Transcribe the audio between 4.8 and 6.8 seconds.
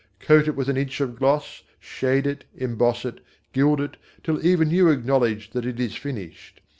acknowledge that it is finished.